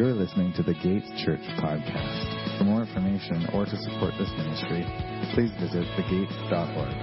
[0.00, 2.56] You're listening to the Gates Church podcast.
[2.56, 4.82] For more information or to support this ministry,
[5.34, 6.96] please visit thegate.org.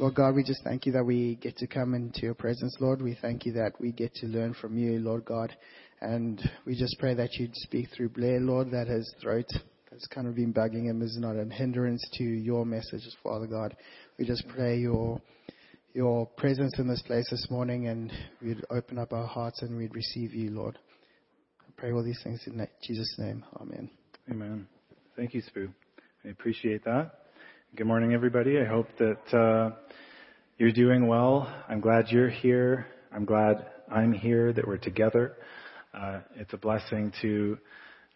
[0.00, 3.00] Lord God, we just thank you that we get to come into your presence, Lord.
[3.00, 5.54] We thank you that we get to learn from you, Lord God.
[6.00, 9.46] And we just pray that you'd speak through Blair, Lord, that his throat
[9.92, 13.76] has kind of been bugging him is not a hindrance to your messages, Father God.
[14.18, 15.20] We just pray your
[15.94, 18.10] your presence in this place this morning and
[18.40, 20.78] we'd open up our hearts and we'd receive you, Lord.
[21.60, 23.44] I pray all these things in Jesus' name.
[23.60, 23.90] Amen.
[24.30, 24.66] Amen.
[25.16, 25.70] Thank you, Spoo.
[26.24, 27.10] I appreciate that.
[27.76, 28.58] Good morning, everybody.
[28.58, 29.76] I hope that uh,
[30.56, 31.52] you're doing well.
[31.68, 32.86] I'm glad you're here.
[33.14, 35.36] I'm glad I'm here, that we're together.
[35.92, 37.58] Uh, it's a blessing to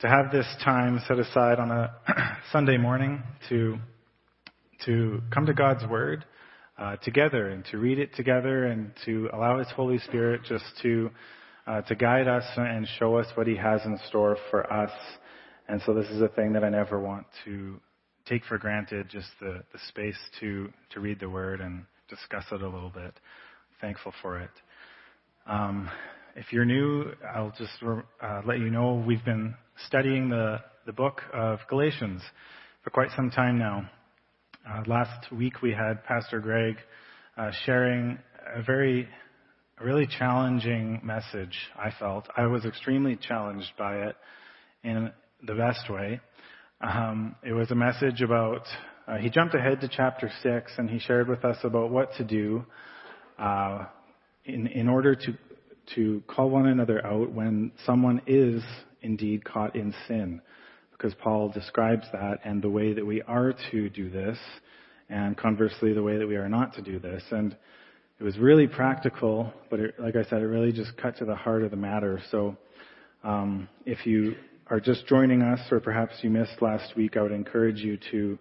[0.01, 1.95] to have this time set aside on a
[2.53, 3.77] Sunday morning to
[4.87, 6.25] to come to God's Word
[6.79, 11.11] uh, together and to read it together and to allow His Holy Spirit just to
[11.67, 14.93] uh, to guide us and show us what He has in store for us.
[15.69, 17.81] And so this is a thing that I never want to
[18.27, 22.63] take for granted, just the, the space to to read the Word and discuss it
[22.63, 23.15] a little bit.
[23.81, 24.51] Thankful for it.
[25.47, 25.91] Um,
[26.35, 29.55] if you're new, I'll just uh, let you know we've been
[29.87, 32.21] studying the, the book of Galatians
[32.85, 33.89] for quite some time now.
[34.69, 36.75] Uh, last week we had Pastor Greg
[37.37, 38.19] uh, sharing
[38.53, 39.09] a very,
[39.79, 42.27] a really challenging message, I felt.
[42.37, 44.17] I was extremely challenged by it
[44.83, 45.13] in
[45.47, 46.21] the best way.
[46.81, 48.63] Um, it was a message about,
[49.07, 52.25] uh, he jumped ahead to chapter 6 and he shared with us about what to
[52.25, 52.65] do
[53.39, 53.85] uh,
[54.47, 55.39] in, in order to,
[55.95, 58.65] to call one another out when someone is
[59.01, 60.43] indeed caught in sin
[60.97, 64.39] because Paul describes that and the way that we are to do this,
[65.09, 67.23] and conversely, the way that we are not to do this.
[67.31, 67.57] And
[68.19, 71.35] it was really practical, but it, like I said, it really just cut to the
[71.35, 72.21] heart of the matter.
[72.31, 72.57] So
[73.23, 74.35] um, if you
[74.69, 78.39] are just joining us, or perhaps you missed last week, I would encourage you to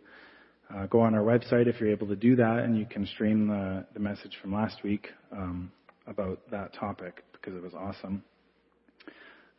[0.73, 3.47] uh, go on our website if you're able to do that, and you can stream
[3.47, 5.72] the, the message from last week um,
[6.07, 8.23] about that topic because it was awesome.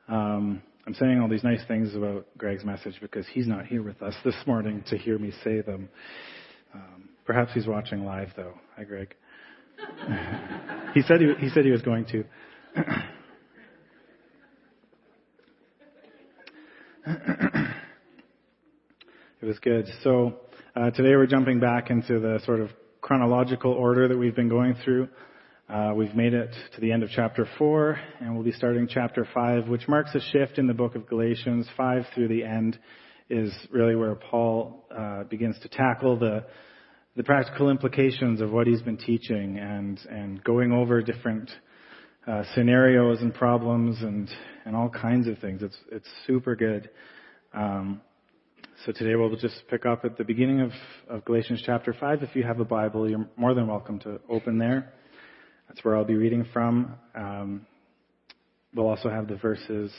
[0.08, 4.00] Um, I'm saying all these nice things about Greg's message because he's not here with
[4.02, 5.88] us this morning to hear me say them.
[6.72, 8.54] Um, perhaps he's watching live, though.
[8.76, 9.12] Hi, Greg.
[10.94, 12.24] he said he, he said he was going to.
[19.42, 19.86] it was good.
[20.04, 20.36] So
[20.76, 22.70] uh, today we're jumping back into the sort of
[23.00, 25.08] chronological order that we've been going through.
[25.68, 29.26] Uh, we've made it to the end of chapter 4, and we'll be starting chapter
[29.34, 31.66] 5, which marks a shift in the book of Galatians.
[31.76, 32.78] 5 through the end
[33.28, 36.44] is really where Paul uh, begins to tackle the,
[37.16, 41.50] the practical implications of what he's been teaching and, and going over different
[42.28, 44.30] uh, scenarios and problems and,
[44.66, 45.62] and all kinds of things.
[45.64, 46.90] It's, it's super good.
[47.52, 48.02] Um,
[48.84, 50.70] so today we'll just pick up at the beginning of,
[51.08, 52.22] of Galatians chapter 5.
[52.22, 54.92] If you have a Bible, you're more than welcome to open there.
[55.68, 56.94] That's where I'll be reading from.
[57.14, 57.66] Um,
[58.74, 59.92] we'll also have the verses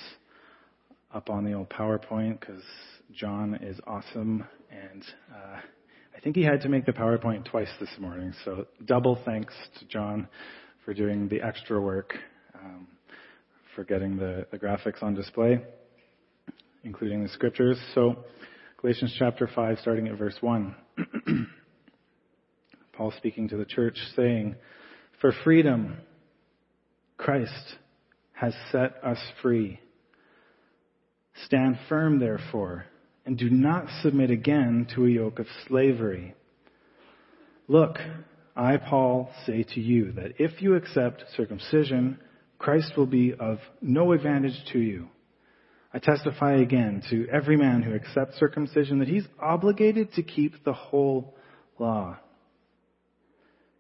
[1.13, 2.63] up on the old PowerPoint because
[3.13, 5.59] John is awesome, and uh,
[6.16, 8.33] I think he had to make the PowerPoint twice this morning.
[8.45, 10.28] So double thanks to John
[10.85, 12.13] for doing the extra work,
[12.55, 12.88] um,
[13.75, 15.61] for getting the, the graphics on display,
[16.84, 17.78] including the scriptures.
[17.94, 18.23] So
[18.81, 20.75] Galatians chapter 5, starting at verse 1.
[22.94, 24.55] Paul speaking to the church, saying,
[25.19, 25.97] for freedom,
[27.17, 27.75] Christ
[28.33, 29.79] has set us free.
[31.45, 32.85] Stand firm, therefore,
[33.25, 36.35] and do not submit again to a yoke of slavery.
[37.67, 37.97] Look,
[38.55, 42.19] I, Paul, say to you that if you accept circumcision,
[42.59, 45.09] Christ will be of no advantage to you.
[45.94, 50.73] I testify again to every man who accepts circumcision that he's obligated to keep the
[50.73, 51.35] whole
[51.79, 52.17] law.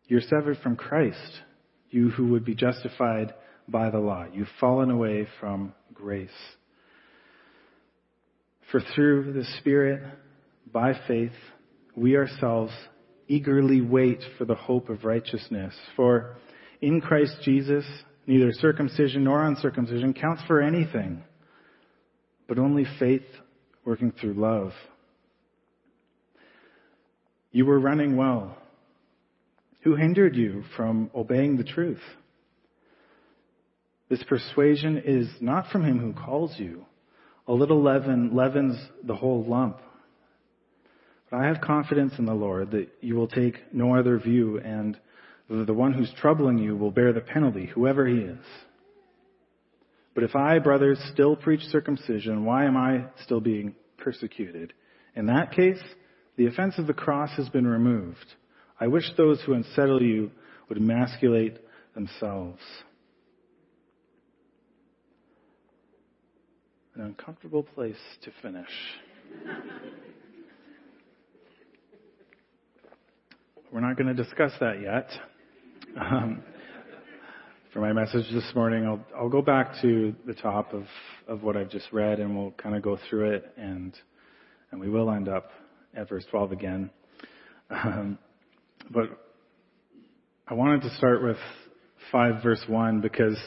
[0.07, 1.41] You're severed from Christ,
[1.89, 3.33] you who would be justified
[3.67, 4.25] by the law.
[4.31, 6.29] You've fallen away from grace.
[8.71, 10.03] For through the Spirit,
[10.71, 11.31] by faith,
[11.95, 12.73] we ourselves
[13.27, 15.73] eagerly wait for the hope of righteousness.
[15.95, 16.35] For
[16.81, 17.85] in Christ Jesus,
[18.25, 21.23] neither circumcision nor uncircumcision counts for anything,
[22.47, 23.25] but only faith
[23.83, 24.71] working through love.
[27.51, 28.57] You were running well.
[29.81, 32.01] Who hindered you from obeying the truth?
[34.09, 36.85] This persuasion is not from him who calls you.
[37.47, 39.79] A little leaven leavens the whole lump.
[41.29, 44.97] But I have confidence in the Lord that you will take no other view, and
[45.49, 48.45] The one who's troubling you will bear the penalty, whoever he is.
[50.13, 54.73] But if I, brothers, still preach circumcision, why am I still being persecuted?
[55.15, 55.81] In that case,
[56.35, 58.25] the offense of the cross has been removed.
[58.79, 60.31] I wish those who unsettle you
[60.69, 61.57] would emasculate
[61.95, 62.59] themselves.
[66.95, 68.69] An uncomfortable place to finish.
[73.71, 75.09] We're not going to discuss that yet.
[75.99, 76.43] Um,
[77.73, 80.85] for my message this morning, I'll, I'll go back to the top of,
[81.27, 83.93] of what I've just read and we'll kind of go through it and,
[84.71, 85.49] and we will end up
[85.95, 86.89] at verse 12 again.
[87.69, 88.17] Um,
[88.89, 89.09] but
[90.47, 91.37] I wanted to start with
[92.11, 93.37] 5 verse 1 because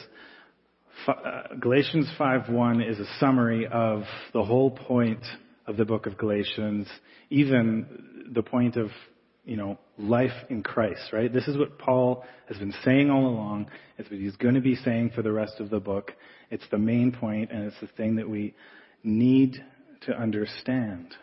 [1.07, 4.03] uh, Galatians 5:1 is a summary of
[4.33, 5.23] the whole point
[5.65, 6.87] of the book of Galatians,
[7.29, 8.89] even the point of
[9.45, 11.31] you know, life in Christ, right?
[11.33, 13.67] This is what Paul has been saying all along.
[13.97, 16.11] It's what he's going to be saying for the rest of the book.
[16.51, 18.53] It's the main point, and it's the thing that we
[19.03, 19.63] need
[20.01, 21.15] to understand.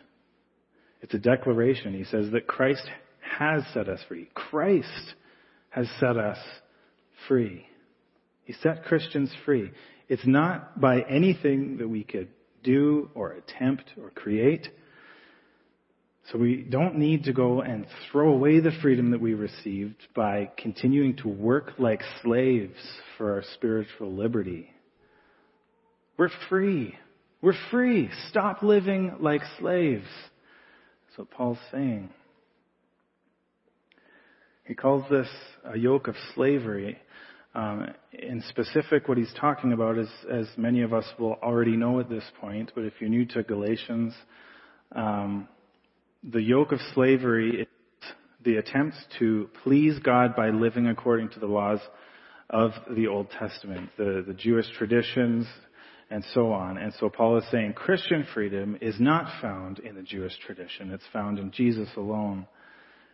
[1.01, 1.93] It's a declaration.
[1.93, 2.89] He says that Christ
[3.37, 4.29] has set us free.
[4.33, 5.13] Christ
[5.69, 6.37] has set us
[7.27, 7.65] free.
[8.43, 9.71] He set Christians free.
[10.07, 12.29] It's not by anything that we could
[12.63, 14.67] do or attempt or create.
[16.31, 20.51] So we don't need to go and throw away the freedom that we received by
[20.57, 22.77] continuing to work like slaves
[23.17, 24.71] for our spiritual liberty.
[26.17, 26.95] We're free.
[27.41, 28.09] We're free.
[28.29, 30.07] Stop living like slaves.
[31.07, 32.09] That's what Paul's saying.
[34.69, 35.27] He calls this
[35.65, 36.99] a yoke of slavery.
[37.55, 41.99] Um, in specific, what he's talking about is, as many of us will already know
[41.99, 44.13] at this point, but if you're new to Galatians,
[44.95, 45.47] um,
[46.23, 48.11] the yoke of slavery is
[48.45, 51.79] the attempt to please God by living according to the laws
[52.51, 55.47] of the Old Testament, the, the Jewish traditions,
[56.11, 56.77] and so on.
[56.77, 60.91] And so Paul is saying Christian freedom is not found in the Jewish tradition.
[60.91, 62.45] It's found in Jesus alone.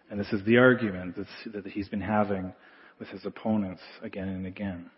[0.09, 1.15] And this is the argument
[1.53, 2.53] that he's been having
[2.99, 4.89] with his opponents again and again.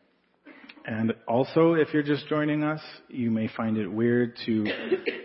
[0.86, 4.66] And also, if you're just joining us, you may find it weird to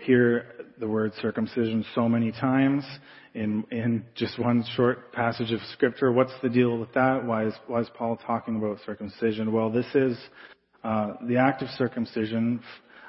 [0.03, 0.45] hear
[0.79, 2.83] the word circumcision so many times
[3.33, 6.11] in, in just one short passage of scripture.
[6.11, 7.25] What's the deal with that?
[7.25, 9.53] Why is, why is Paul talking about circumcision?
[9.53, 10.17] Well, this is,
[10.83, 12.61] uh, the act of circumcision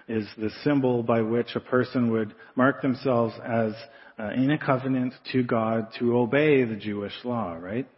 [0.08, 3.72] is the symbol by which a person would mark themselves as
[4.18, 7.88] uh, in a covenant to God to obey the Jewish law, right?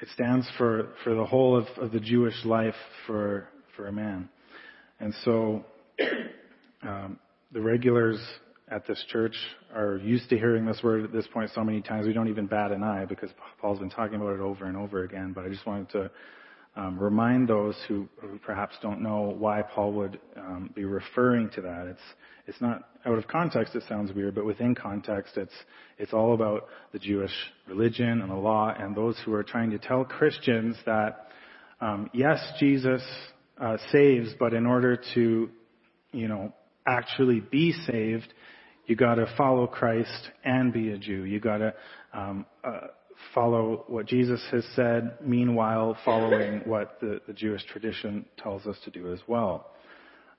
[0.00, 2.74] it stands for, for the whole of, of the Jewish life
[3.06, 4.28] for, for a man.
[4.98, 5.64] And so,
[6.82, 7.18] um,
[7.52, 8.18] the regulars
[8.70, 9.34] at this church
[9.74, 12.46] are used to hearing this word at this point so many times we don't even
[12.46, 13.30] bat an eye because
[13.60, 15.32] Paul's been talking about it over and over again.
[15.34, 16.10] But I just wanted to
[16.76, 21.60] um, remind those who, who, perhaps don't know why Paul would um, be referring to
[21.62, 21.86] that.
[21.88, 22.00] It's
[22.46, 23.74] it's not out of context.
[23.74, 25.52] It sounds weird, but within context, it's
[25.98, 27.32] it's all about the Jewish
[27.68, 31.28] religion and the law, and those who are trying to tell Christians that
[31.80, 33.02] um, yes, Jesus
[33.60, 35.50] uh, saves, but in order to
[36.12, 36.52] you know
[36.86, 38.32] actually be saved,
[38.86, 41.24] you got to follow Christ and be a Jew.
[41.24, 41.74] You got to
[42.12, 42.88] um, uh,
[43.34, 48.90] follow what Jesus has said, meanwhile following what the, the Jewish tradition tells us to
[48.90, 49.70] do as well.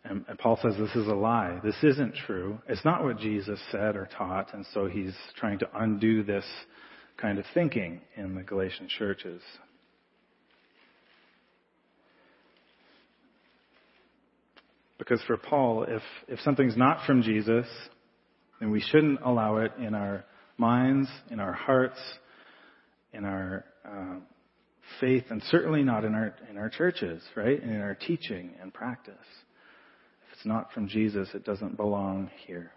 [0.04, 1.60] And, and, Paul says this is a lie.
[1.64, 2.60] This isn't true.
[2.68, 6.46] It's not what Jesus said or taught, and so he's trying to undo this
[7.18, 9.42] kind of thinking in the Galatian churches.
[14.98, 17.68] Because for Paul, if, if something's not from Jesus,
[18.60, 20.24] then we shouldn't allow it in our
[20.58, 21.98] minds, in our hearts,
[23.14, 24.20] in our uh,
[25.00, 27.62] faith, and certainly not in our in our churches, right?
[27.62, 29.14] And in our teaching and practice.
[30.28, 32.72] If it's not from Jesus, it doesn't belong here.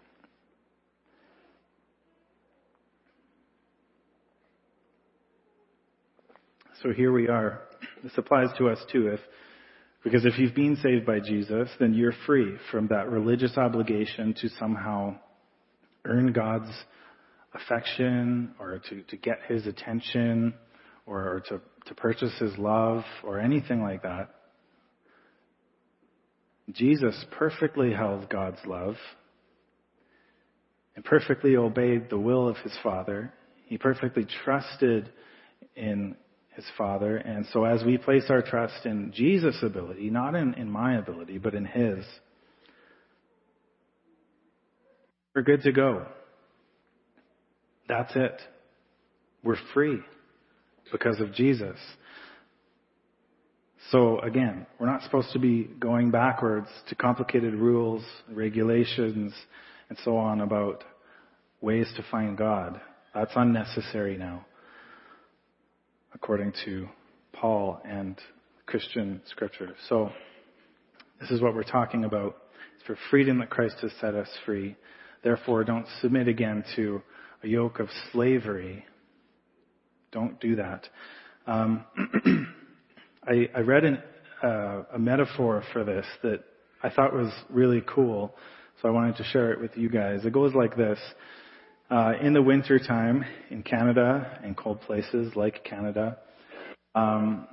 [6.83, 7.61] So here we are.
[8.03, 9.07] This applies to us too.
[9.07, 9.19] If
[10.03, 14.49] because if you've been saved by Jesus, then you're free from that religious obligation to
[14.49, 15.15] somehow
[16.05, 16.69] earn God's
[17.55, 20.53] affection or to, to get his attention
[21.05, 24.29] or, to, to purchase his love or anything like that.
[26.71, 28.95] Jesus perfectly held God's love
[30.95, 33.33] and perfectly obeyed the will of his Father.
[33.65, 35.11] He perfectly trusted
[35.75, 36.15] in
[36.55, 37.17] his Father.
[37.17, 41.37] And so as we place our trust in Jesus' ability, not in, in my ability,
[41.37, 42.03] but in his,
[45.35, 46.05] we're good to go.
[47.87, 48.39] That's it.
[49.43, 49.99] We're free.
[50.91, 51.77] because of Jesus.
[53.91, 59.33] So again, we're not supposed to be going backwards to complicated rules, regulations,
[59.89, 60.83] and so on about
[61.61, 62.79] ways to find God.
[63.13, 64.45] That's unnecessary now,
[66.13, 66.87] according to
[67.33, 68.19] Paul and
[68.65, 69.75] Christian scripture.
[69.87, 70.11] So,
[71.21, 72.35] this is what we're talking about.
[72.75, 74.75] It's for freedom that Christ has set us free.
[75.23, 77.01] Therefore, don't submit again to
[77.45, 78.83] a yoke of slavery.
[80.11, 80.89] Don't do that.
[81.45, 81.85] Um,
[83.23, 83.99] I, I, read an,
[84.41, 86.43] uh, a metaphor for this that
[86.81, 88.33] I thought was really cool,
[88.81, 90.25] so I wanted to share it with you guys.
[90.25, 90.97] It goes like this.
[91.91, 96.17] Uh, in the winter time in Canada and cold places like Canada,
[96.95, 97.47] um,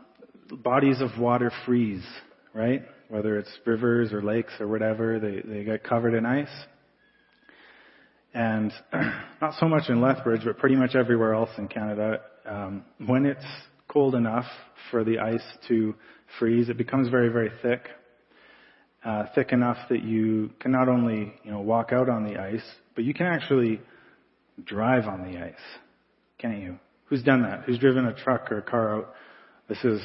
[0.51, 2.07] bodies of water freeze,
[2.55, 2.83] right?
[3.11, 6.49] Whether it's rivers or lakes or whatever, they, they get covered in ice.
[8.35, 8.73] And
[9.41, 13.45] not so much in Lethbridge, but pretty much everywhere else in Canada, um, when it's
[13.89, 14.47] cold enough
[14.91, 15.95] for the ice to
[16.39, 17.89] freeze, it becomes very, very thick.
[19.05, 22.65] Uh, thick enough that you can not only, you know, walk out on the ice,
[22.95, 23.81] but you can actually
[24.65, 25.55] drive on the ice,
[26.39, 26.79] can't you?
[27.07, 27.65] Who's done that?
[27.65, 29.15] Who's driven a truck or a car out?
[29.69, 30.01] This is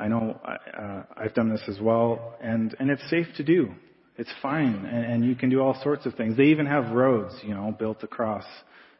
[0.00, 3.74] I know uh, I've done this as well, and and it's safe to do.
[4.20, 6.36] It's fine, and, and you can do all sorts of things.
[6.36, 8.44] They even have roads, you know, built across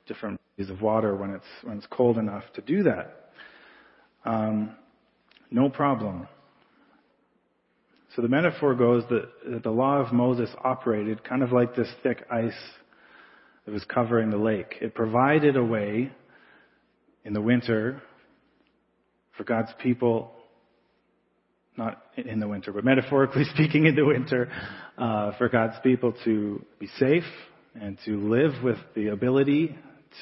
[0.06, 3.32] different bodies of water when it's when it's cold enough to do that.
[4.24, 4.74] Um,
[5.50, 6.26] no problem.
[8.16, 11.88] So the metaphor goes that, that the law of Moses operated kind of like this
[12.02, 12.52] thick ice
[13.66, 14.76] that was covering the lake.
[14.80, 16.10] It provided a way
[17.26, 18.00] in the winter
[19.36, 20.32] for God's people
[21.80, 24.52] not in the winter, but metaphorically speaking in the winter,
[24.98, 27.24] uh, for God's people to be safe
[27.74, 29.76] and to live with the ability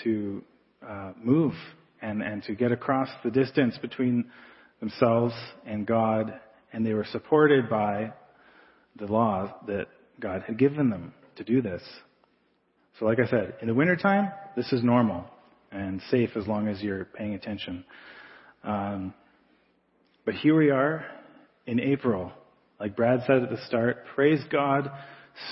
[0.05, 0.43] to
[0.87, 1.55] uh, move
[2.01, 4.27] and, and to get across the distance between
[4.79, 5.35] themselves
[5.67, 6.39] and God,
[6.73, 8.13] and they were supported by
[8.97, 9.89] the law that
[10.21, 11.83] God had given them to do this.
[13.01, 15.25] So like I said, in the wintertime, this is normal
[15.73, 17.85] and safe as long as you're paying attention.
[18.63, 19.13] Um,
[20.25, 21.05] but here we are
[21.69, 22.33] in April.
[22.81, 24.91] Like Brad said at the start, praise God,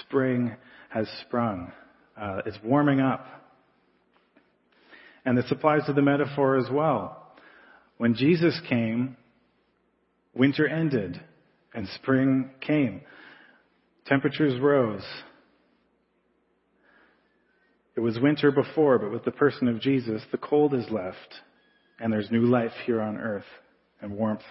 [0.01, 0.57] spring
[0.89, 1.71] has sprung.
[2.21, 3.27] Uh, it's warming up.
[5.27, 7.35] And this applies to the metaphor as well.
[7.99, 9.17] When Jesus came,
[10.35, 11.21] winter ended
[11.75, 13.03] and spring came.
[14.07, 15.05] Temperatures rose.
[17.95, 21.35] It was winter before, but with the person of Jesus, the cold is left,
[21.99, 23.45] and there's new life here on earth
[24.01, 24.43] and warmth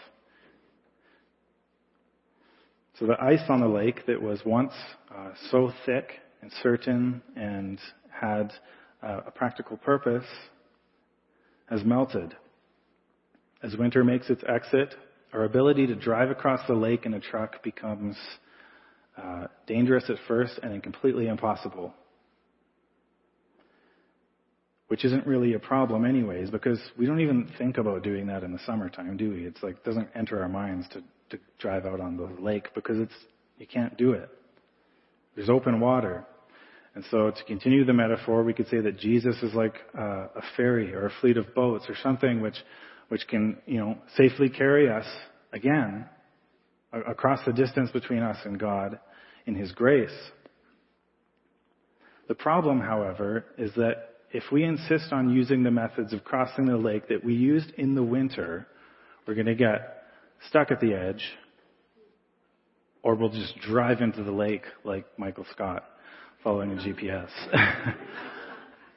[2.99, 4.73] so the ice on the lake that was once
[5.13, 6.11] uh, so thick
[6.41, 8.53] and certain and had
[9.03, 10.25] uh, a practical purpose
[11.69, 12.35] has melted.
[13.61, 14.95] As winter makes its exit,
[15.33, 18.15] our ability to drive across the lake in a truck becomes
[19.21, 21.93] uh, dangerous at first and then completely impossible.
[24.87, 28.53] Which isn't really a problem anyways, because we don't even think about doing that in
[28.53, 29.45] the summertime, do we?
[29.45, 31.01] It's like, doesn't enter our minds to
[31.37, 33.13] to drive out on the lake because it's,
[33.57, 34.29] you can't do it.
[35.35, 36.25] There's open water.
[36.95, 40.41] And so to continue the metaphor, we could say that Jesus is like a, a
[40.55, 42.55] ferry or a fleet of boats or something which,
[43.09, 45.05] which can, you know, safely carry us
[45.51, 46.05] again
[47.07, 48.99] across the distance between us and God
[49.45, 50.15] in His grace.
[52.27, 56.77] The problem, however, is that if we insist on using the methods of crossing the
[56.77, 58.67] lake that we used in the winter,
[59.27, 60.04] we're going to get
[60.49, 61.23] stuck at the edge,
[63.03, 65.85] or we'll just drive into the lake like Michael Scott
[66.43, 67.29] following a GPS.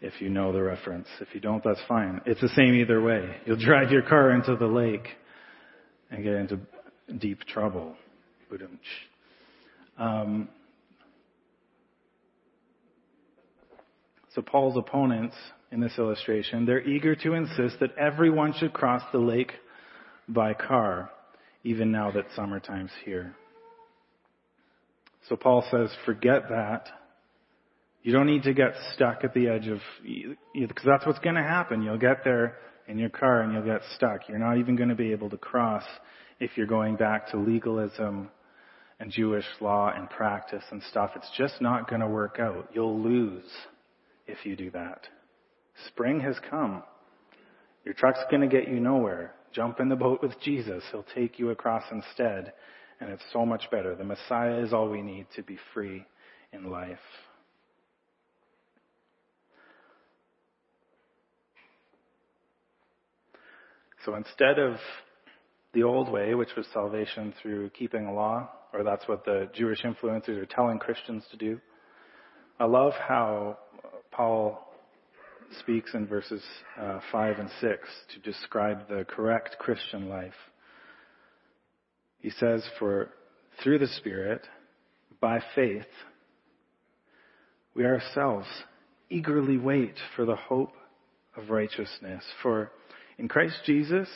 [0.01, 1.09] if you know the reference.
[1.21, 2.21] If you don't, that's fine.
[2.27, 3.37] It's the same either way.
[3.45, 5.09] You'll drive your car into the lake
[6.11, 6.61] and get into
[7.19, 7.97] deep trouble.
[9.99, 10.49] Um,
[14.35, 15.37] so Paul's opponents
[15.71, 19.53] in this illustration, they're eager to insist that everyone should cross the lake
[20.29, 21.11] by car
[21.69, 23.37] even now that summertime's here.
[25.29, 26.89] So Paul says, forget that.
[28.03, 31.43] You don't need to get stuck at the edge of, because that's what's going to
[31.43, 31.83] happen.
[31.83, 32.57] You'll get there
[32.87, 34.31] in your car and you'll get stuck.
[34.31, 35.85] You're not even going to be able to cross
[36.41, 38.31] if you're going back to legalism
[38.99, 41.11] and Jewish law and practice and stuff.
[41.17, 42.71] It's just not going to work out.
[42.73, 43.45] You'll lose
[44.27, 45.07] if you do that.
[45.89, 46.83] Spring has come.
[47.85, 49.35] Your truck's going to get you nowhere.
[49.53, 50.83] Jump in the boat with Jesus.
[50.91, 52.53] He'll take you across instead.
[53.01, 53.95] And it's so much better.
[53.95, 56.05] The Messiah is all we need to be free
[56.53, 56.99] in life.
[64.05, 64.77] So instead of
[65.75, 69.83] the old way, which was salvation through keeping a law, or that's what the Jewish
[69.83, 71.61] influencers are telling Christians to do,
[72.59, 73.59] I love how
[74.11, 74.68] Paul
[75.61, 76.43] speaks in verses
[76.81, 77.79] uh, 5 and 6
[78.15, 80.35] to describe the correct Christian life.
[82.21, 83.11] He says, For
[83.63, 84.43] through the Spirit,
[85.21, 85.87] by faith,
[87.75, 88.47] we ourselves
[89.11, 90.73] eagerly wait for the hope
[91.37, 92.25] of righteousness.
[92.43, 92.71] For
[93.19, 94.09] in Christ Jesus,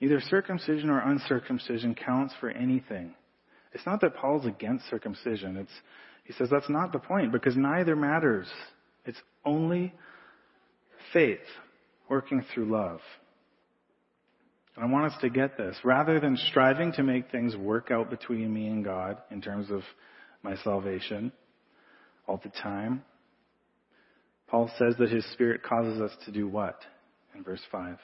[0.00, 3.14] neither circumcision or uncircumcision counts for anything.
[3.72, 5.56] It's not that Paul's against circumcision.
[5.56, 5.72] It's,
[6.24, 8.48] he says that's not the point because neither matters.
[9.04, 9.92] It's only
[11.12, 11.38] faith
[12.08, 13.00] working through love.
[14.76, 15.76] And I want us to get this.
[15.82, 19.82] Rather than striving to make things work out between me and God in terms of
[20.42, 21.32] my salvation
[22.26, 23.02] all the time,
[24.46, 26.80] Paul says that his Spirit causes us to do what?
[27.34, 27.98] In verse 5.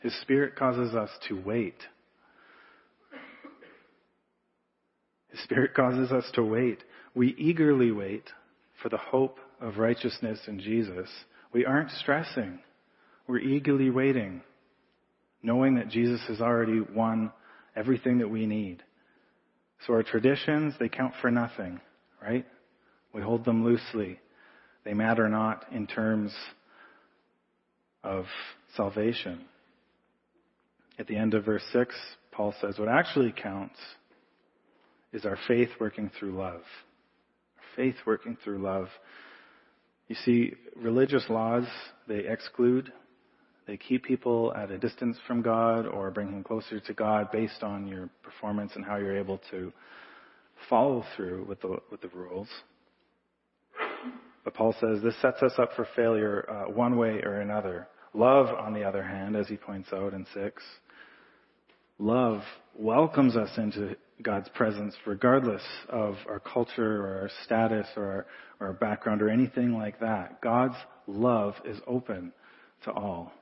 [0.00, 1.76] His Spirit causes us to wait.
[5.28, 6.78] His Spirit causes us to wait.
[7.14, 8.24] We eagerly wait
[8.82, 11.08] for the hope of righteousness in Jesus.
[11.54, 12.58] We aren't stressing.
[13.26, 14.42] We're eagerly waiting,
[15.42, 17.32] knowing that Jesus has already won
[17.76, 18.82] everything that we need.
[19.86, 21.80] So our traditions, they count for nothing,
[22.20, 22.44] right?
[23.14, 24.18] We hold them loosely.
[24.84, 26.32] They matter not in terms
[28.02, 28.24] of
[28.76, 29.44] salvation.
[30.98, 31.94] At the end of verse 6,
[32.32, 33.78] Paul says, What actually counts
[35.12, 36.62] is our faith working through love.
[37.56, 38.88] Our faith working through love.
[40.12, 41.64] You see, religious laws,
[42.06, 42.92] they exclude,
[43.66, 47.62] they keep people at a distance from God or bring them closer to God based
[47.62, 49.72] on your performance and how you're able to
[50.68, 52.48] follow through with the, with the rules.
[54.44, 57.88] But Paul says this sets us up for failure uh, one way or another.
[58.12, 60.62] Love, on the other hand, as he points out in 6,
[61.98, 62.42] love
[62.78, 68.26] welcomes us into God's presence regardless of our culture or our status or
[68.60, 70.40] our, our background or anything like that.
[70.40, 72.32] God's love is open
[72.84, 73.32] to all.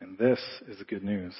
[0.00, 1.34] And this is the good news.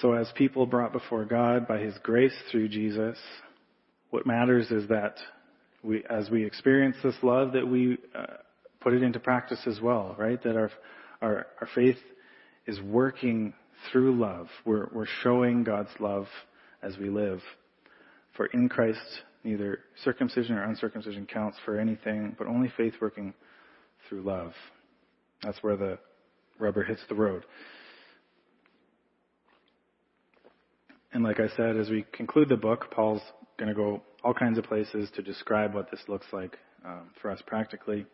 [0.00, 3.18] So, as people brought before God by His grace through Jesus,
[4.08, 5.16] what matters is that
[5.82, 8.24] we, as we experience this love, that we uh,
[8.80, 10.42] put it into practice as well, right?
[10.42, 10.70] That our,
[11.22, 11.98] our, our faith
[12.66, 13.54] is working
[13.90, 14.48] through love.
[14.64, 16.26] We're, we're showing God's love
[16.82, 17.40] as we live.
[18.36, 19.00] For in Christ,
[19.44, 23.34] neither circumcision or uncircumcision counts for anything, but only faith working
[24.08, 24.52] through love.
[25.42, 25.98] That's where the
[26.58, 27.44] rubber hits the road.
[31.12, 33.22] And like I said, as we conclude the book, Paul's
[33.58, 37.30] going to go all kinds of places to describe what this looks like um, for
[37.30, 38.06] us practically.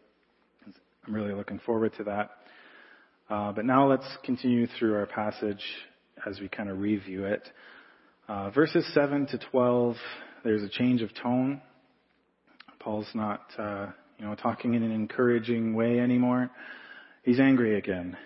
[1.07, 2.31] I'm really looking forward to that.
[3.31, 5.63] Uh, but now let's continue through our passage
[6.27, 7.49] as we kind of review it.
[8.29, 9.95] Uh, verses 7 to 12,
[10.43, 11.61] there's a change of tone.
[12.81, 13.87] Paul's not, uh,
[14.19, 16.51] you know, talking in an encouraging way anymore.
[17.23, 18.17] He's angry again.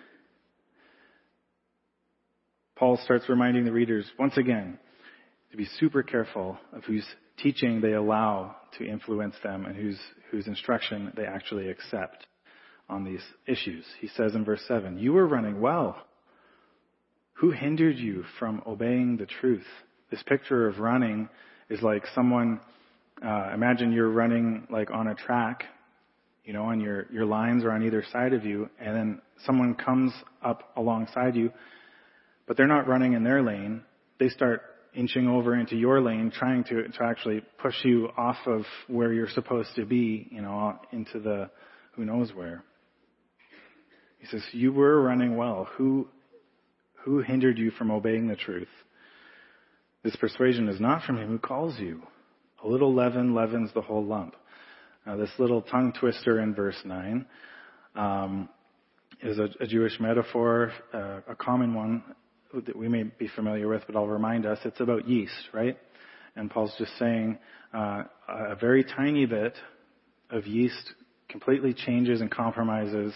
[2.77, 4.79] Paul starts reminding the readers once again
[5.51, 7.05] to be super careful of whose
[7.37, 9.99] teaching they allow to influence them and whose,
[10.31, 12.25] whose instruction they actually accept
[12.91, 13.85] on these issues.
[13.99, 15.97] He says in verse 7, You were running well.
[17.33, 19.65] Who hindered you from obeying the truth?
[20.11, 21.29] This picture of running
[21.69, 22.59] is like someone,
[23.25, 25.63] uh, imagine you're running like on a track,
[26.45, 29.73] you know, and your, your lines are on either side of you, and then someone
[29.73, 31.51] comes up alongside you
[32.51, 33.81] but they're not running in their lane.
[34.19, 34.61] They start
[34.93, 39.29] inching over into your lane, trying to, to actually push you off of where you're
[39.29, 41.49] supposed to be, you know, into the
[41.93, 42.61] who knows where.
[44.21, 45.67] He says, You were running well.
[45.77, 46.07] Who,
[47.03, 48.69] who hindered you from obeying the truth?
[50.03, 52.03] This persuasion is not from him who calls you.
[52.63, 54.35] A little leaven leavens the whole lump.
[55.05, 57.25] Now, this little tongue twister in verse 9
[57.95, 58.49] um,
[59.23, 62.03] is a, a, Jewish metaphor, uh, a common one
[62.53, 65.77] that we may be familiar with, but I'll remind us, it's about yeast, right?
[66.35, 67.39] And Paul's just saying
[67.73, 69.55] uh, a very tiny bit
[70.29, 70.93] of yeast
[71.29, 73.13] completely changes and compromises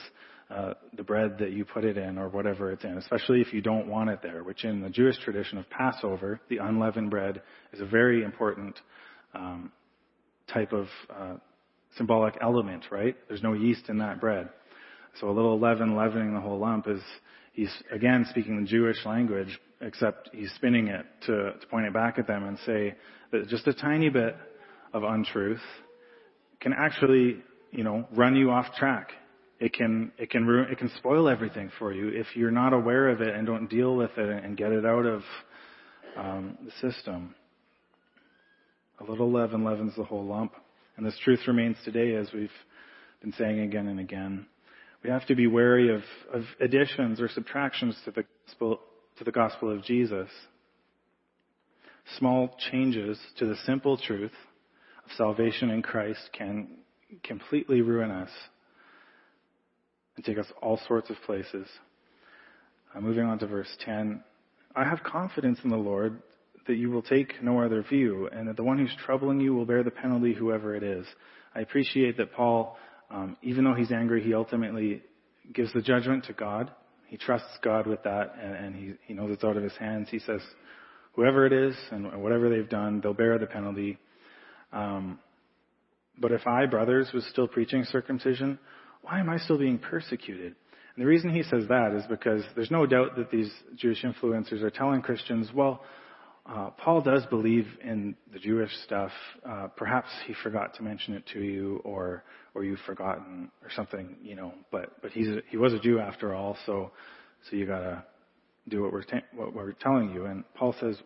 [0.49, 3.61] uh, the bread that you put it in or whatever it's in, especially if you
[3.61, 7.41] don't want it there, which in the Jewish tradition of Passover, the unleavened bread
[7.73, 8.79] is a very important
[9.33, 9.71] um,
[10.53, 11.35] type of uh,
[11.97, 13.15] symbolic element, right?
[13.27, 14.49] There's no yeast in that bread.
[15.19, 17.01] So a little leaven leavening the whole lump is
[17.53, 22.19] he's again speaking the Jewish language, except he's spinning it to, to point it back
[22.19, 22.95] at them and say
[23.31, 24.35] that just a tiny bit
[24.93, 25.61] of untruth
[26.59, 27.37] can actually,
[27.71, 29.09] you know, run you off track.
[29.59, 33.09] It can, it can ruin, it can spoil everything for you if you're not aware
[33.09, 35.21] of it and don't deal with it and get it out of
[36.17, 37.35] um, the system.
[38.99, 40.53] A little leaven leavens the whole lump.
[40.97, 42.49] And this truth remains today as we've
[43.21, 44.45] been saying again and again.
[45.03, 46.01] We have to be wary of,
[46.33, 48.23] of additions or subtractions to the
[49.17, 50.29] to the gospel of Jesus.
[52.17, 54.31] Small changes to the simple truth
[55.05, 56.69] of salvation in Christ can
[57.23, 58.29] completely ruin us
[60.15, 61.67] and take us all sorts of places.
[62.95, 64.23] Uh, moving on to verse 10.
[64.75, 66.21] I have confidence in the Lord
[66.67, 69.65] that you will take no other view, and that the one who's troubling you will
[69.65, 71.05] bear the penalty, whoever it is.
[71.53, 72.77] I appreciate that Paul,
[73.11, 75.03] um, even though he's angry, he ultimately
[75.53, 76.71] gives the judgment to God.
[77.07, 80.07] He trusts God with that, and, and he, he knows it's out of his hands.
[80.09, 80.41] He says,
[81.13, 83.97] whoever it is and whatever they've done, they'll bear the penalty.
[84.73, 85.19] Um,
[86.19, 88.57] but if I, brothers, was still preaching circumcision,
[89.05, 90.55] why am I still being persecuted?
[90.95, 94.63] And the reason he says that is because there's no doubt that these Jewish influencers
[94.63, 95.83] are telling Christians, well,
[96.47, 99.11] uh, Paul does believe in the Jewish stuff.
[99.47, 104.15] Uh, perhaps he forgot to mention it to you, or or you've forgotten, or something,
[104.21, 104.53] you know.
[104.71, 106.91] But but he's a, he was a Jew after all, so
[107.49, 108.05] so you gotta
[108.67, 110.25] do what we're ta- what we're telling you.
[110.25, 110.97] And Paul says,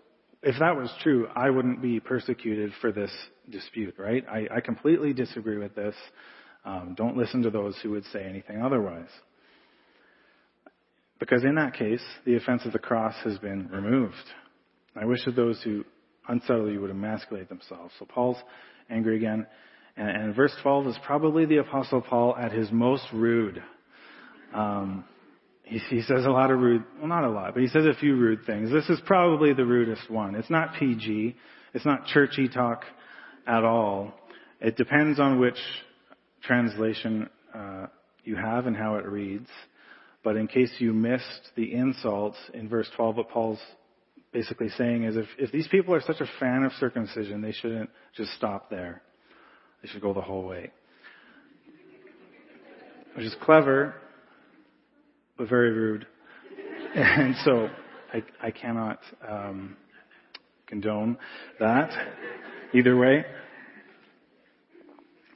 [0.43, 3.11] if that was true, I wouldn't be persecuted for this
[3.49, 4.25] dispute, right?
[4.29, 5.95] I, I completely disagree with this.
[6.69, 9.09] Um, don't listen to those who would say anything otherwise.
[11.19, 14.13] Because in that case, the offense of the cross has been removed.
[14.95, 15.83] I wish that those who
[16.27, 17.91] unsettle you would emasculate themselves.
[17.97, 18.37] So Paul's
[18.87, 19.47] angry again.
[19.97, 23.63] And, and verse 12 is probably the Apostle Paul at his most rude.
[24.53, 25.05] Um,
[25.63, 27.99] he, he says a lot of rude, well, not a lot, but he says a
[27.99, 28.71] few rude things.
[28.71, 30.35] This is probably the rudest one.
[30.35, 31.35] It's not PG.
[31.73, 32.83] It's not churchy talk
[33.47, 34.13] at all.
[34.61, 35.57] It depends on which
[36.43, 37.87] translation uh,
[38.23, 39.47] you have and how it reads.
[40.23, 43.59] But in case you missed the insults in verse 12, what Paul's
[44.31, 47.89] basically saying is if, if these people are such a fan of circumcision, they shouldn't
[48.15, 49.01] just stop there.
[49.81, 50.71] They should go the whole way.
[53.15, 53.95] Which is clever,
[55.37, 56.05] but very rude.
[56.95, 57.69] And so
[58.11, 59.77] I, I cannot um,
[60.65, 61.17] condone
[61.59, 61.91] that
[62.73, 63.25] either way.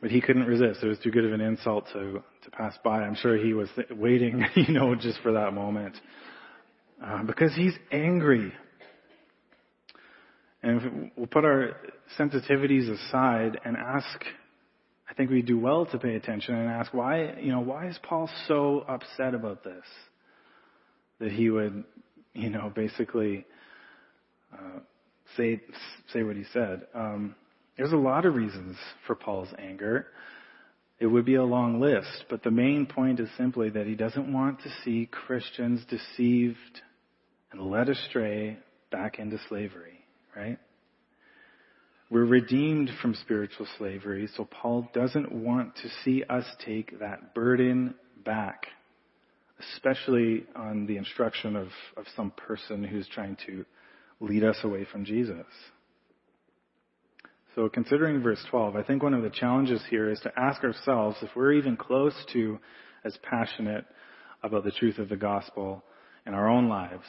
[0.04, 0.84] But he couldn't resist.
[0.84, 3.04] It was too good of an insult to, to pass by.
[3.04, 5.96] I'm sure he was waiting, you know, just for that moment.
[7.02, 8.52] Uh, because he's angry.
[10.62, 11.78] And we'll put our
[12.20, 14.26] sensitivities aside and ask,
[15.10, 17.98] I think we do well to pay attention and ask why, you know, why is
[18.04, 19.86] Paul so upset about this?
[21.22, 21.86] That he would,
[22.34, 23.46] you know, basically
[24.52, 24.80] uh,
[25.38, 25.62] say
[26.12, 26.88] say what he said.
[26.94, 27.36] Um,
[27.78, 30.08] there's a lot of reasons for Paul's anger.
[31.00, 34.32] It would be a long list, but the main point is simply that he doesn't
[34.32, 36.82] want to see Christians deceived
[37.52, 38.58] and led astray
[38.92, 40.04] back into slavery
[40.36, 40.58] right?
[42.10, 47.96] We're redeemed from spiritual slavery, so Paul doesn't want to see us take that burden
[48.24, 48.68] back,
[49.76, 53.66] especially on the instruction of, of some person who's trying to
[54.20, 55.46] lead us away from Jesus.
[57.56, 61.18] So considering verse 12, I think one of the challenges here is to ask ourselves
[61.22, 62.58] if we're even close to
[63.06, 63.86] as passionate
[64.42, 65.84] about the truth of the gospel
[66.26, 67.06] in our own lives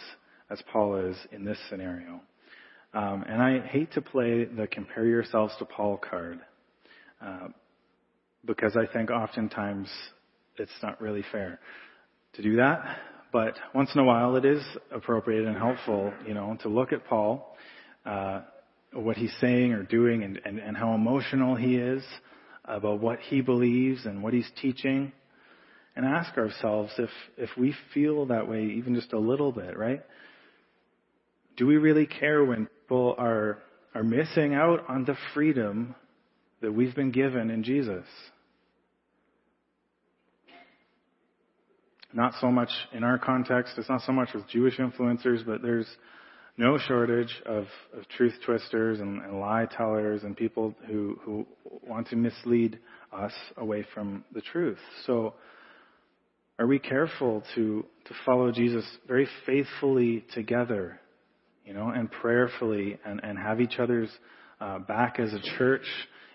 [0.50, 2.20] as Paul is in this scenario.
[2.92, 6.40] Um, and I hate to play the compare yourselves to Paul card
[7.24, 7.48] uh,
[8.44, 9.88] because I think oftentimes
[10.58, 11.58] it's not really fair
[12.34, 12.98] to do that.
[13.32, 17.06] But once in a while, it is appropriate and helpful, you know, to look at
[17.06, 17.56] Paul,
[18.04, 18.42] uh,
[18.94, 22.02] what he's saying or doing, and, and, and how emotional he is
[22.64, 25.12] about what he believes and what he's teaching,
[25.96, 30.02] and ask ourselves if if we feel that way even just a little bit, right?
[31.56, 33.58] Do we really care when people are,
[33.94, 35.94] are missing out on the freedom
[36.60, 38.04] that we've been given in Jesus?
[42.12, 45.86] Not so much in our context, it's not so much with Jewish influencers, but there's
[46.56, 47.64] no shortage of,
[47.96, 51.46] of truth twisters and, and lie tellers and people who, who
[51.86, 52.78] want to mislead
[53.12, 54.78] us away from the truth.
[55.06, 55.34] So,
[56.56, 61.00] are we careful to, to follow Jesus very faithfully together
[61.64, 64.10] you know, and prayerfully and, and have each other's
[64.60, 65.86] uh, back as a church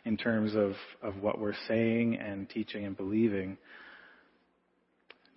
[0.05, 3.58] in terms of, of what we're saying and teaching and believing?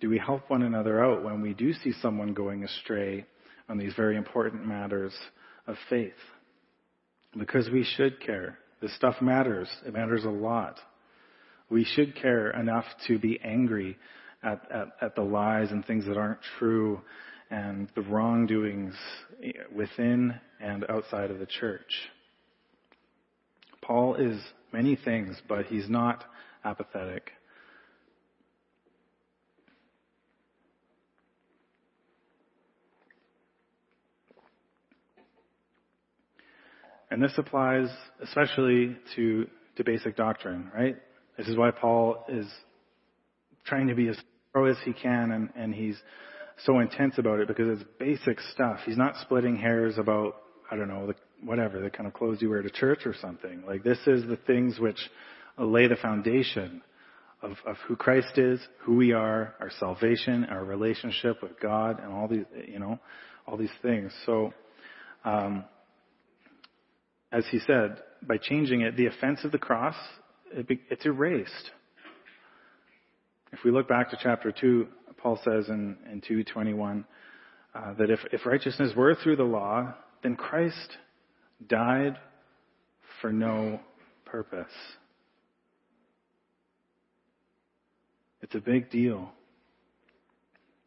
[0.01, 3.25] Do we help one another out when we do see someone going astray
[3.69, 5.13] on these very important matters
[5.67, 6.13] of faith?
[7.37, 8.59] Because we should care.
[8.81, 9.69] This stuff matters.
[9.85, 10.79] It matters a lot.
[11.69, 13.97] We should care enough to be angry
[14.43, 17.01] at, at, at the lies and things that aren't true
[17.49, 18.93] and the wrongdoings
[19.73, 22.09] within and outside of the church.
[23.81, 26.23] Paul is many things, but he's not
[26.63, 27.31] apathetic.
[37.13, 37.89] And this applies
[38.23, 40.97] especially to, to basic doctrine, right?
[41.37, 42.47] This is why Paul is
[43.67, 44.17] trying to be as
[44.51, 45.95] thorough as he can and, and he's
[46.65, 48.79] so intense about it because it's basic stuff.
[48.83, 50.37] He's not splitting hairs about,
[50.71, 53.61] I don't know, the, whatever, the kind of clothes you wear to church or something.
[53.67, 54.97] Like this is the things which
[55.59, 56.81] lay the foundation
[57.43, 62.11] of, of who Christ is, who we are, our salvation, our relationship with God, and
[62.11, 62.97] all these, you know,
[63.45, 64.11] all these things.
[64.25, 64.51] So,
[65.23, 65.65] um,
[67.33, 69.95] as he said, by changing it, the offense of the cross,
[70.51, 71.71] it's erased.
[73.51, 77.05] If we look back to chapter 2, Paul says in, in 221
[77.73, 80.97] uh, that if, if righteousness were through the law, then Christ
[81.67, 82.17] died
[83.19, 83.79] for no
[84.25, 84.71] purpose.
[88.41, 89.31] It's a big deal.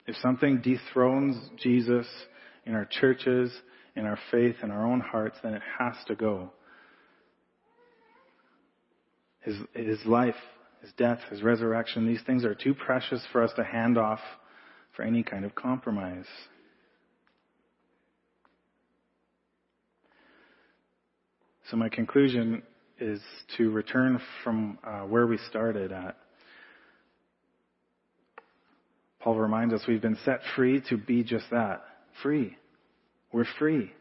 [0.07, 2.07] If something dethrones Jesus
[2.65, 3.51] in our churches,
[3.97, 6.51] in our faith, in our own hearts, then it has to go.
[9.41, 10.35] His, his life
[10.87, 14.21] his death, his resurrection, these things are too precious for us to hand off
[14.95, 16.27] for any kind of compromise.
[21.71, 22.63] So my conclusion
[23.01, 23.21] is
[23.57, 26.17] to return from uh, where we started at.
[29.19, 31.83] Paul reminds us we've been set free to be just that.
[32.23, 32.57] Free.
[33.33, 33.93] We're free.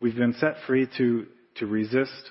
[0.00, 2.30] We've been set free to, to resist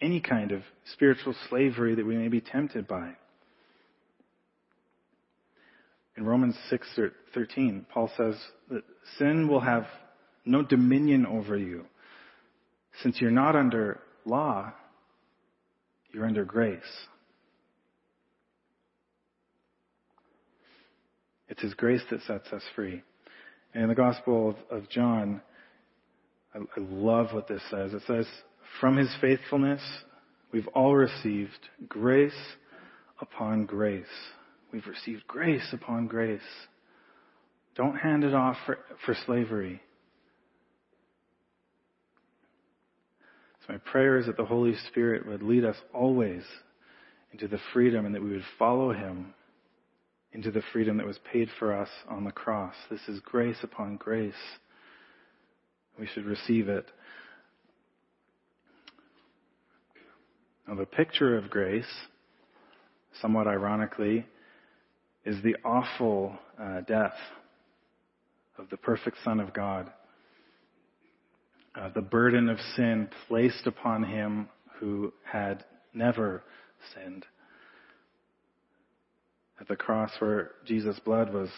[0.00, 3.12] any kind of spiritual slavery that we may be tempted by.
[6.16, 8.36] In Romans 6:13, Paul says
[8.70, 8.82] that
[9.18, 9.86] sin will have
[10.44, 11.86] no dominion over you.
[13.02, 14.72] Since you're not under law,
[16.12, 16.80] you're under grace.
[21.48, 23.02] It's His grace that sets us free.
[23.74, 25.40] And in the Gospel of, of John,
[26.54, 27.92] I, I love what this says.
[27.92, 28.26] It says,
[28.80, 29.80] from his faithfulness,
[30.52, 32.32] we've all received grace
[33.20, 34.04] upon grace.
[34.72, 36.40] We've received grace upon grace.
[37.76, 39.80] Don't hand it off for, for slavery.
[43.66, 46.42] So my prayer is that the Holy Spirit would lead us always
[47.32, 49.34] into the freedom and that we would follow him
[50.32, 52.74] into the freedom that was paid for us on the cross.
[52.90, 54.32] This is grace upon grace.
[55.98, 56.86] We should receive it.
[60.68, 61.90] Now, the picture of grace,
[63.20, 64.24] somewhat ironically,
[65.24, 67.16] is the awful uh, death
[68.56, 69.90] of the perfect Son of God.
[71.74, 76.42] Uh, the burden of sin placed upon him who had never
[76.94, 77.26] sinned.
[79.60, 81.50] At the cross where Jesus' blood was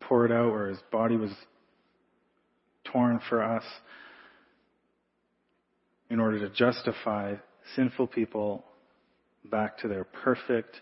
[0.00, 1.30] poured out, where his body was
[2.84, 3.64] torn for us,
[6.10, 7.34] in order to justify
[7.76, 8.64] sinful people
[9.44, 10.80] back to their perfect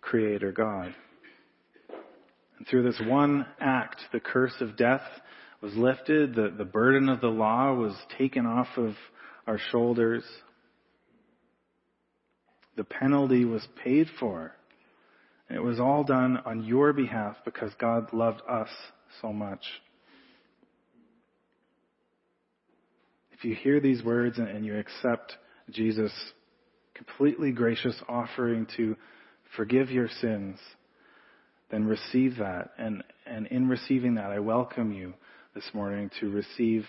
[0.00, 0.94] creator God.
[2.58, 5.02] And through this one act, the curse of death
[5.60, 8.94] was lifted, the, the burden of the law was taken off of
[9.46, 10.24] our shoulders.
[12.76, 14.54] The penalty was paid for.
[15.50, 18.68] And it was all done on your behalf because God loved us
[19.20, 19.64] so much.
[23.32, 25.34] If you hear these words and you accept
[25.68, 26.12] Jesus'
[26.94, 28.96] completely gracious offering to
[29.56, 30.56] forgive your sins,
[31.72, 32.70] then receive that.
[32.78, 35.14] And, and in receiving that, I welcome you
[35.56, 36.86] this morning to receive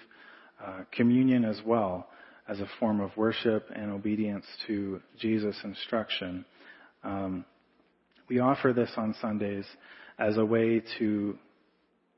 [0.64, 2.10] uh, communion as well
[2.48, 6.46] as a form of worship and obedience to Jesus' instruction.
[7.04, 7.44] Um,
[8.30, 9.66] we offer this on Sundays
[10.18, 11.38] as a way to,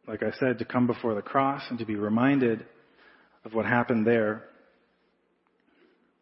[0.08, 2.66] like I said, to come before the cross and to be reminded
[3.46, 4.44] of what happened there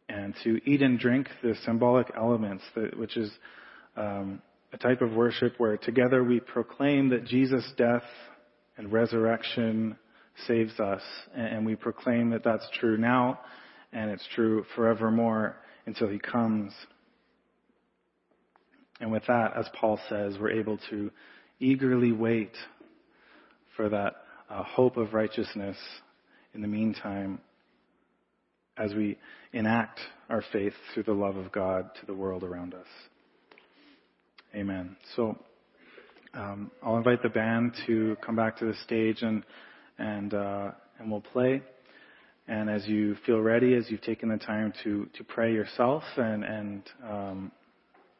[0.10, 3.32] and to eat and drink the symbolic elements, that, which is
[3.96, 4.42] um,
[4.74, 8.04] a type of worship where together we proclaim that Jesus' death
[8.78, 9.98] and resurrection
[10.48, 11.02] saves us,
[11.36, 13.40] and we proclaim that that's true now,
[13.94, 16.74] and it's true forevermore until He comes.
[19.02, 21.10] And with that, as Paul says, we're able to
[21.60, 22.56] eagerly wait
[23.76, 24.14] for that
[24.48, 25.78] uh, hope of righteousness
[26.54, 27.40] in the meantime
[28.78, 29.18] as we
[29.54, 32.86] enact our faith through the love of God to the world around us.
[34.54, 34.96] Amen.
[35.16, 35.36] So
[36.36, 39.44] um, I'll invite the band to come back to the stage and
[39.98, 41.62] and uh, and we'll play.
[42.48, 46.44] And as you feel ready, as you've taken the time to to pray yourself and
[46.44, 47.52] and um,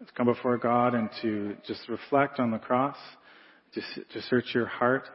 [0.06, 2.98] to come before God and to just reflect on the cross,
[3.74, 3.82] to
[4.14, 5.08] to search your heart,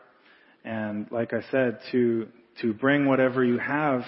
[0.65, 2.29] and like I said, to
[2.61, 4.03] to bring whatever you have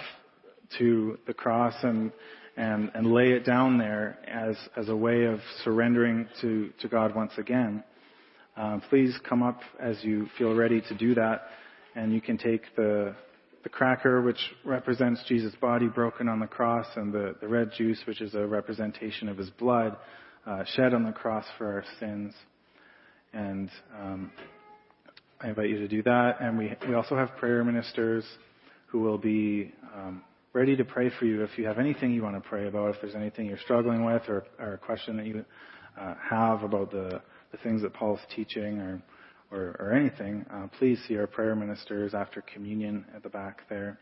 [0.79, 2.13] to the cross and
[2.57, 7.15] and and lay it down there as as a way of surrendering to to God
[7.15, 7.83] once again.
[8.57, 11.43] Uh, please come up as you feel ready to do that,
[11.97, 13.17] and you can take the
[13.65, 18.01] the cracker, which represents Jesus' body broken on the cross, and the, the red juice,
[18.07, 19.97] which is a representation of his blood
[20.47, 22.35] uh, shed on the cross for our sins.
[23.33, 24.33] And um,
[25.41, 26.41] I invite you to do that.
[26.41, 28.25] And we, we also have prayer ministers
[28.87, 30.23] who will be um,
[30.53, 33.01] ready to pray for you if you have anything you want to pray about, if
[33.01, 35.45] there's anything you're struggling with or, or a question that you
[36.01, 37.21] uh, have about the,
[37.53, 39.03] the things that Paul's teaching or,
[39.51, 43.99] or, or anything, uh, please see our prayer ministers after communion at the back there.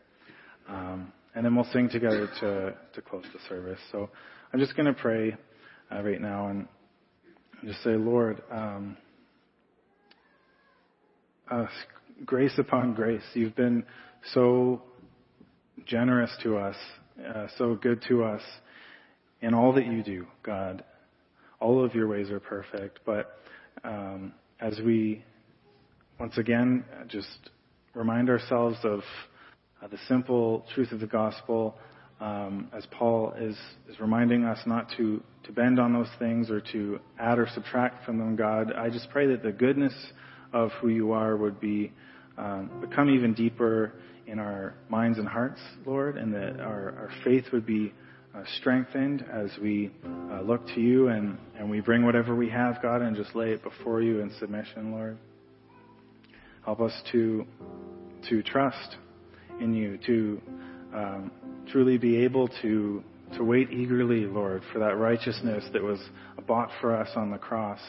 [0.69, 3.79] Um, and then we'll sing together to, to close the service.
[3.91, 4.09] So
[4.51, 5.35] I'm just going to pray
[5.91, 6.67] uh, right now and
[7.65, 8.97] just say, Lord, um,
[11.49, 11.65] uh,
[12.25, 13.23] grace upon grace.
[13.33, 13.83] You've been
[14.33, 14.81] so
[15.85, 16.75] generous to us,
[17.25, 18.41] uh, so good to us
[19.41, 20.83] in all that you do, God.
[21.59, 23.39] All of your ways are perfect, but
[23.83, 25.23] um, as we
[26.19, 27.49] once again just
[27.93, 29.01] remind ourselves of
[29.81, 31.75] uh, the simple truth of the gospel,
[32.19, 33.55] um, as Paul is,
[33.89, 38.05] is reminding us not to, to bend on those things or to add or subtract
[38.05, 39.93] from them, God, I just pray that the goodness
[40.53, 41.91] of who you are would be
[42.37, 43.93] um, become even deeper
[44.25, 47.93] in our minds and hearts, Lord, and that our, our faith would be
[48.35, 49.91] uh, strengthened as we
[50.31, 53.51] uh, look to you and, and we bring whatever we have, God, and just lay
[53.51, 55.17] it before you in submission, Lord.
[56.65, 57.45] Help us to
[58.29, 58.97] to trust
[59.61, 60.41] in you, to
[60.93, 61.31] um,
[61.71, 63.03] truly be able to
[63.35, 65.99] to wait eagerly, Lord, for that righteousness that was
[66.47, 67.79] bought for us on the cross,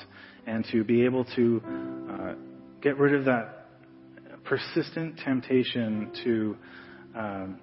[0.47, 1.63] and to be able to
[2.11, 2.33] uh,
[2.83, 3.67] get rid of that
[4.45, 6.57] persistent temptation to,
[7.17, 7.61] um,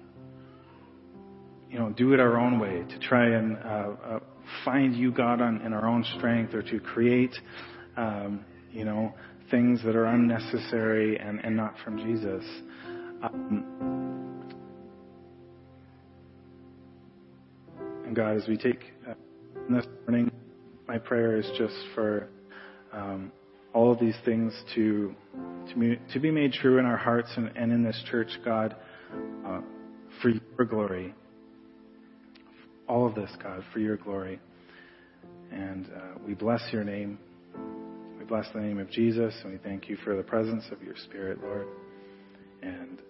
[1.70, 4.18] you know, do it our own way, to try and uh, uh,
[4.64, 7.36] find you, God, on, in our own strength, or to create,
[7.96, 9.12] um, you know,
[9.50, 12.44] things that are unnecessary and, and not from Jesus.
[13.22, 14.16] Um,
[18.06, 19.14] and God, as we take uh,
[19.68, 20.30] this morning,
[20.86, 22.28] my prayer is just for
[22.92, 23.32] um,
[23.74, 25.12] all of these things to
[25.68, 28.76] to be, to be made true in our hearts and, and in this church, God,
[29.44, 29.60] uh,
[30.22, 31.12] for your glory.
[32.88, 34.38] All of this, God, for your glory.
[35.50, 37.18] And uh, we bless your name.
[38.20, 40.94] We bless the name of Jesus, and we thank you for the presence of your
[41.04, 41.66] Spirit, Lord,
[42.62, 43.02] and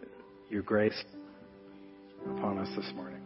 [0.49, 1.05] your grace
[2.31, 3.26] upon us this morning.